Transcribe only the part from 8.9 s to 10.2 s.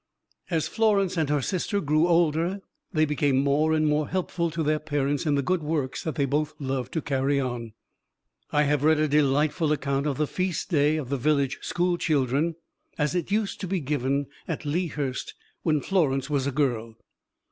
a delightful account of